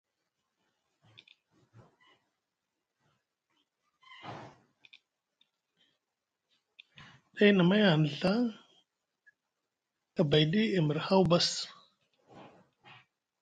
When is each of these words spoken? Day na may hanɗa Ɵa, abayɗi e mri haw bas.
Day 7.35 7.51
na 7.53 7.63
may 7.69 7.83
hanɗa 7.87 8.09
Ɵa, 8.19 8.33
abayɗi 10.19 10.61
e 10.77 10.79
mri 10.87 11.01
haw 11.07 11.21
bas. 11.29 11.49